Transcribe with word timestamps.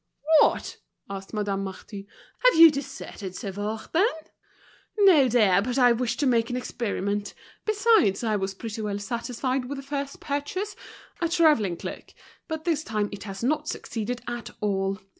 "What!" 0.39 0.77
asked 1.11 1.31
Madame 1.31 1.63
Marty, 1.63 2.07
"have 2.43 2.55
you 2.59 2.71
deserted 2.71 3.35
Sauveur, 3.35 3.87
then?" 3.93 4.09
"No, 4.97 5.27
dear, 5.27 5.61
but 5.61 5.77
I 5.77 5.91
wished 5.91 6.19
to 6.21 6.25
make 6.25 6.49
an 6.49 6.57
experiment. 6.57 7.35
Besides, 7.65 8.23
I 8.23 8.35
was 8.35 8.55
pretty 8.55 8.81
well 8.81 8.97
satisfied 8.97 9.65
with 9.65 9.77
a 9.77 9.83
first 9.83 10.19
purchase, 10.19 10.75
a 11.21 11.29
travelling 11.29 11.77
cloak. 11.77 12.15
But 12.47 12.63
this 12.63 12.83
time 12.83 13.09
it 13.11 13.25
has 13.25 13.43
not 13.43 13.67
succeeded 13.67 14.23
at 14.27 14.49
all. 14.59 14.97